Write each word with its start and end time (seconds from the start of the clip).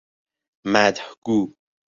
مدح 0.71 1.01
گو 1.25 1.39